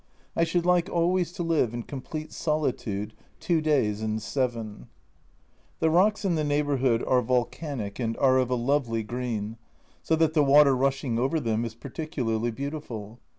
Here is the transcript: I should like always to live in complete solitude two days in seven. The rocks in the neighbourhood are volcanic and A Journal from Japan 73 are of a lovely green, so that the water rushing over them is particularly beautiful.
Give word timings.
I 0.35 0.45
should 0.45 0.65
like 0.65 0.89
always 0.89 1.31
to 1.33 1.43
live 1.43 1.75
in 1.75 1.83
complete 1.83 2.31
solitude 2.33 3.13
two 3.39 3.61
days 3.61 4.01
in 4.01 4.17
seven. 4.17 4.87
The 5.77 5.91
rocks 5.91 6.25
in 6.25 6.33
the 6.33 6.43
neighbourhood 6.43 7.03
are 7.03 7.21
volcanic 7.21 7.99
and 7.99 8.15
A 8.15 8.17
Journal 8.21 8.29
from 8.31 8.31
Japan 8.31 8.31
73 8.31 8.31
are 8.31 8.37
of 8.39 8.49
a 8.49 8.55
lovely 8.95 9.03
green, 9.03 9.57
so 10.01 10.15
that 10.15 10.33
the 10.33 10.43
water 10.43 10.75
rushing 10.75 11.19
over 11.19 11.39
them 11.39 11.63
is 11.63 11.75
particularly 11.75 12.49
beautiful. 12.49 13.19